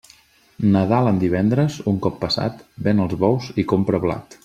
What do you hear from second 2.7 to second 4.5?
ven els bous i compra blat.